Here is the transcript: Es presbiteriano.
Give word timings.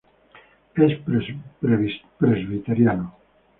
Es 0.81 0.97
presbiteriano. 2.17 3.13